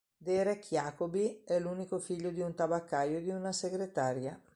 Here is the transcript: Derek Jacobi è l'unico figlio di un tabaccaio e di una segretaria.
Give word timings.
Derek 0.17 0.63
Jacobi 0.67 1.43
è 1.45 1.59
l'unico 1.59 1.99
figlio 1.99 2.31
di 2.31 2.41
un 2.41 2.55
tabaccaio 2.55 3.19
e 3.19 3.21
di 3.21 3.29
una 3.29 3.51
segretaria. 3.51 4.41